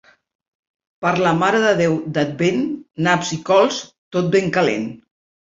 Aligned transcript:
Per 1.05 1.11
la 1.25 1.33
Mare 1.41 1.59
de 1.65 1.73
Déu 1.81 1.93
d'Advent, 2.15 2.65
naps 3.09 3.35
i 3.39 3.41
cols, 3.51 3.83
tot 4.19 4.35
ben 4.39 4.53
calent. 4.59 4.91